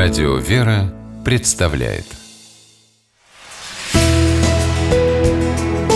Радио 0.00 0.36
«Вера» 0.36 0.94
представляет 1.24 2.04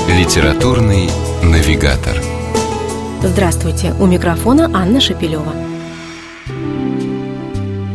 Литературный 0.08 1.08
навигатор 1.44 2.20
Здравствуйте! 3.22 3.94
У 4.00 4.06
микрофона 4.06 4.68
Анна 4.74 5.00
Шапилева. 5.00 5.52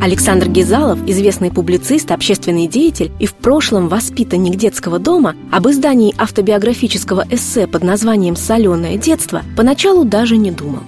Александр 0.02 0.48
Гизалов, 0.48 0.98
известный 1.06 1.52
публицист, 1.52 2.10
общественный 2.10 2.68
деятель 2.68 3.12
и 3.20 3.26
в 3.26 3.36
прошлом 3.36 3.90
воспитанник 3.90 4.56
детского 4.56 5.00
дома, 5.00 5.36
об 5.52 5.68
издании 5.68 6.16
автобиографического 6.18 7.26
эссе 7.30 7.68
под 7.68 7.84
названием 7.84 8.38
«Соленое 8.38 8.98
детство» 8.98 9.42
поначалу 9.58 10.06
даже 10.06 10.38
не 10.38 10.52
думал. 10.52 10.84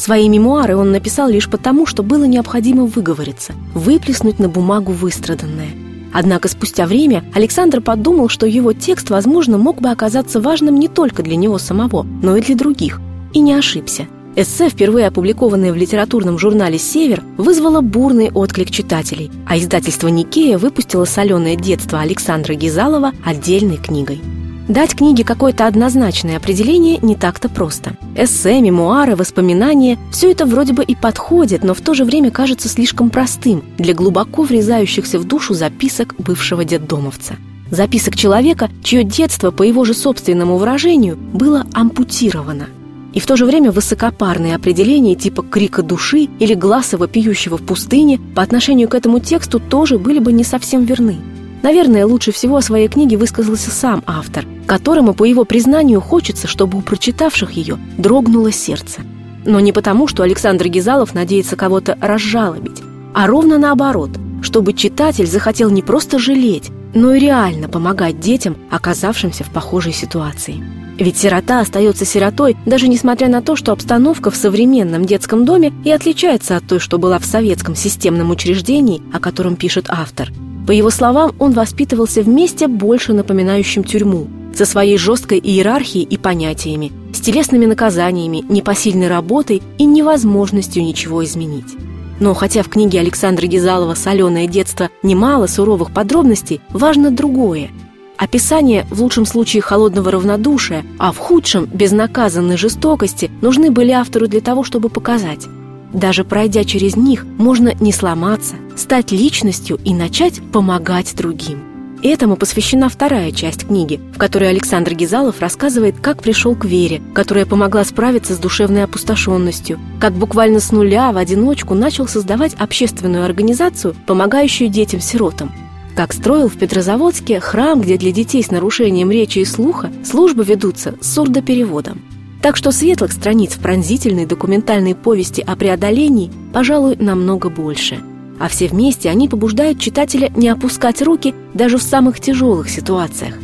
Свои 0.00 0.30
мемуары 0.30 0.76
он 0.76 0.92
написал 0.92 1.28
лишь 1.28 1.50
потому, 1.50 1.84
что 1.84 2.02
было 2.02 2.24
необходимо 2.24 2.86
выговориться, 2.86 3.52
выплеснуть 3.74 4.38
на 4.38 4.48
бумагу 4.48 4.92
выстраданное. 4.92 5.68
Однако 6.10 6.48
спустя 6.48 6.86
время 6.86 7.22
Александр 7.34 7.82
подумал, 7.82 8.30
что 8.30 8.46
его 8.46 8.72
текст, 8.72 9.10
возможно, 9.10 9.58
мог 9.58 9.82
бы 9.82 9.90
оказаться 9.90 10.40
важным 10.40 10.76
не 10.76 10.88
только 10.88 11.22
для 11.22 11.36
него 11.36 11.58
самого, 11.58 12.04
но 12.22 12.34
и 12.34 12.40
для 12.40 12.56
других. 12.56 12.98
И 13.34 13.40
не 13.40 13.52
ошибся– 13.52 14.06
Эссе, 14.36 14.70
впервые 14.70 15.08
опубликованное 15.08 15.72
в 15.72 15.76
литературном 15.76 16.38
журнале 16.38 16.78
«Север», 16.78 17.22
вызвало 17.36 17.80
бурный 17.80 18.30
отклик 18.30 18.70
читателей, 18.70 19.30
а 19.46 19.58
издательство 19.58 20.08
«Никея» 20.08 20.56
выпустило 20.56 21.04
«Соленое 21.04 21.56
детство» 21.56 22.00
Александра 22.00 22.54
Гизалова 22.54 23.12
отдельной 23.24 23.76
книгой. 23.76 24.20
Дать 24.70 24.94
книге 24.94 25.24
какое-то 25.24 25.66
однозначное 25.66 26.36
определение 26.36 26.98
не 27.02 27.16
так-то 27.16 27.48
просто. 27.48 27.96
Эссе, 28.14 28.60
мемуары, 28.60 29.16
воспоминания– 29.16 29.98
все 30.12 30.30
это 30.30 30.46
вроде 30.46 30.72
бы 30.72 30.84
и 30.84 30.94
подходит, 30.94 31.64
но 31.64 31.74
в 31.74 31.80
то 31.80 31.92
же 31.92 32.04
время 32.04 32.30
кажется 32.30 32.68
слишком 32.68 33.10
простым 33.10 33.64
для 33.78 33.94
глубоко 33.94 34.44
врезающихся 34.44 35.18
в 35.18 35.24
душу 35.24 35.54
записок 35.54 36.14
бывшего 36.18 36.64
детдомовца. 36.64 37.34
Записок 37.72 38.14
человека, 38.14 38.70
чье 38.84 39.02
детство, 39.02 39.50
по 39.50 39.64
его 39.64 39.84
же 39.84 39.92
собственному 39.92 40.56
выражению, 40.56 41.16
было 41.16 41.66
ампутировано– 41.74 42.68
и 43.12 43.18
в 43.18 43.26
то 43.26 43.36
же 43.36 43.44
время 43.44 43.72
высокопарные 43.72 44.54
определения 44.54 45.16
типа 45.16 45.42
крика 45.42 45.82
души 45.82 46.28
или 46.38 46.54
гласа 46.54 46.96
вопиющего 46.96 47.58
в 47.58 47.62
пустыне 47.62 48.20
по 48.36 48.42
отношению 48.42 48.88
к 48.88 48.94
этому 48.94 49.18
тексту 49.18 49.58
тоже 49.58 49.98
были 49.98 50.20
бы 50.20 50.32
не 50.32 50.44
совсем 50.44 50.84
верны. 50.84 51.16
Наверное, 51.62 52.06
лучше 52.06 52.32
всего 52.32 52.56
о 52.56 52.62
своей 52.62 52.88
книге 52.88 53.16
высказался 53.16 53.70
сам 53.70 54.02
автор, 54.06 54.46
которому, 54.66 55.14
по 55.14 55.24
его 55.24 55.44
признанию, 55.44 56.00
хочется, 56.00 56.48
чтобы 56.48 56.78
у 56.78 56.80
прочитавших 56.80 57.52
ее 57.52 57.78
дрогнуло 57.98 58.50
сердце. 58.50 59.02
Но 59.44 59.60
не 59.60 59.72
потому, 59.72 60.06
что 60.06 60.22
Александр 60.22 60.68
Гизалов 60.68 61.14
надеется 61.14 61.56
кого-то 61.56 61.98
разжалобить, 62.00 62.82
а 63.14 63.26
ровно 63.26 63.58
наоборот, 63.58 64.10
чтобы 64.42 64.72
читатель 64.72 65.26
захотел 65.26 65.70
не 65.70 65.82
просто 65.82 66.18
жалеть, 66.18 66.70
но 66.94 67.14
и 67.14 67.20
реально 67.20 67.68
помогать 67.68 68.20
детям, 68.20 68.56
оказавшимся 68.70 69.44
в 69.44 69.50
похожей 69.50 69.92
ситуации. 69.92 70.62
Ведь 70.98 71.16
сирота 71.16 71.60
остается 71.60 72.04
сиротой, 72.04 72.56
даже 72.66 72.86
несмотря 72.86 73.28
на 73.28 73.40
то, 73.40 73.56
что 73.56 73.72
обстановка 73.72 74.30
в 74.30 74.36
современном 74.36 75.06
детском 75.06 75.46
доме 75.46 75.72
и 75.84 75.90
отличается 75.90 76.56
от 76.56 76.66
той, 76.66 76.78
что 76.78 76.98
была 76.98 77.18
в 77.18 77.24
советском 77.24 77.74
системном 77.74 78.30
учреждении, 78.30 79.02
о 79.12 79.18
котором 79.18 79.56
пишет 79.56 79.86
автор. 79.88 80.30
По 80.70 80.72
его 80.72 80.90
словам, 80.90 81.34
он 81.40 81.50
воспитывался 81.50 82.22
в 82.22 82.28
месте, 82.28 82.68
больше 82.68 83.12
напоминающем 83.12 83.82
тюрьму, 83.82 84.28
со 84.54 84.64
своей 84.64 84.98
жесткой 84.98 85.40
иерархией 85.40 86.04
и 86.04 86.16
понятиями, 86.16 86.92
с 87.12 87.18
телесными 87.18 87.66
наказаниями, 87.66 88.44
непосильной 88.48 89.08
работой 89.08 89.62
и 89.78 89.84
невозможностью 89.84 90.84
ничего 90.84 91.24
изменить. 91.24 91.74
Но 92.20 92.34
хотя 92.34 92.62
в 92.62 92.68
книге 92.68 93.00
Александра 93.00 93.48
Гизалова 93.48 93.94
«Соленое 93.96 94.46
детство» 94.46 94.90
немало 95.02 95.48
суровых 95.48 95.92
подробностей, 95.92 96.60
важно 96.70 97.10
другое– 97.10 97.70
Описание 98.16 98.86
в 98.90 99.00
лучшем 99.00 99.24
случае 99.24 99.62
холодного 99.62 100.10
равнодушия, 100.10 100.84
а 100.98 101.10
в 101.10 101.16
худшем– 101.16 101.64
безнаказанной 101.72 102.58
жестокости 102.58 103.30
нужны 103.40 103.70
были 103.70 103.92
автору 103.92 104.28
для 104.28 104.42
того, 104.42 104.62
чтобы 104.62 104.90
показать. 104.90 105.48
Даже 105.92 106.24
пройдя 106.24 106.64
через 106.64 106.96
них, 106.96 107.24
можно 107.38 107.74
не 107.80 107.92
сломаться, 107.92 108.56
стать 108.76 109.12
личностью 109.12 109.78
и 109.84 109.92
начать 109.94 110.40
помогать 110.52 111.14
другим. 111.16 111.62
Этому 112.02 112.36
посвящена 112.36 112.88
вторая 112.88 113.30
часть 113.30 113.66
книги, 113.66 114.00
в 114.14 114.18
которой 114.18 114.48
Александр 114.48 114.94
Гизалов 114.94 115.40
рассказывает, 115.40 116.00
как 116.00 116.22
пришел 116.22 116.54
к 116.54 116.64
вере, 116.64 117.02
которая 117.14 117.44
помогла 117.44 117.84
справиться 117.84 118.34
с 118.34 118.38
душевной 118.38 118.84
опустошенностью, 118.84 119.78
как 120.00 120.14
буквально 120.14 120.60
с 120.60 120.72
нуля 120.72 121.12
в 121.12 121.18
одиночку 121.18 121.74
начал 121.74 122.08
создавать 122.08 122.54
общественную 122.54 123.24
организацию, 123.24 123.94
помогающую 124.06 124.70
детям-сиротам– 124.70 125.52
как 126.00 126.14
строил 126.14 126.48
в 126.48 126.56
Петрозаводске 126.56 127.40
храм, 127.40 127.80
где 127.80 127.98
для 127.98 128.12
детей 128.12 128.42
с 128.42 128.50
нарушением 128.50 129.10
речи 129.10 129.40
и 129.40 129.44
слуха 129.44 129.90
службы 130.02 130.44
ведутся 130.44 130.94
с 131.00 131.12
сурдопереводом. 131.14 132.00
Так 132.42 132.56
что 132.56 132.72
светлых 132.72 133.12
страниц 133.12 133.52
в 133.52 133.60
пронзительной 133.60 134.26
документальной 134.26 134.94
повести 134.94 135.42
о 135.42 135.56
преодолении, 135.56 136.30
пожалуй, 136.52 136.96
намного 136.96 137.50
больше. 137.50 138.00
А 138.38 138.48
все 138.48 138.68
вместе 138.68 139.10
они 139.10 139.28
побуждают 139.28 139.78
читателя 139.78 140.30
не 140.34 140.48
опускать 140.48 141.02
руки 141.02 141.34
даже 141.52 141.76
в 141.76 141.82
самых 141.82 142.20
тяжелых 142.20 142.70
ситуациях. 142.70 143.34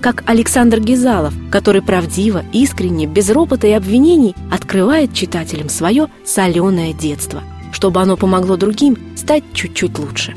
Как 0.00 0.22
Александр 0.26 0.80
Гизалов, 0.80 1.34
который 1.50 1.82
правдиво, 1.82 2.42
искренне, 2.52 3.06
без 3.06 3.28
ропота 3.30 3.66
и 3.66 3.72
обвинений 3.72 4.34
открывает 4.50 5.12
читателям 5.12 5.68
свое 5.68 6.06
соленое 6.24 6.94
детство, 6.94 7.42
чтобы 7.72 8.00
оно 8.00 8.16
помогло 8.16 8.56
другим 8.56 8.96
стать 9.16 9.42
чуть-чуть 9.52 9.98
лучше. 9.98 10.34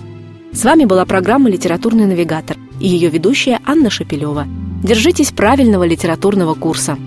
С 0.51 0.65
вами 0.65 0.83
была 0.83 1.05
программа 1.05 1.49
«Литературный 1.49 2.05
навигатор» 2.05 2.57
и 2.81 2.87
ее 2.87 3.09
ведущая 3.09 3.59
Анна 3.65 3.89
Шапилева. 3.89 4.47
Держитесь 4.83 5.31
правильного 5.31 5.85
литературного 5.85 6.55
курса. 6.55 6.97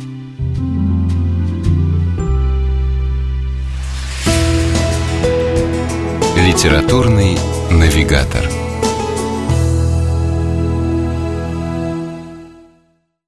«Литературный 6.55 7.37
навигатор» 7.69 8.54